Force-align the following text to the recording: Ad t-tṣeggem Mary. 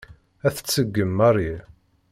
Ad 0.47 0.53
t-tṣeggem 0.55 1.11
Mary. 1.17 1.53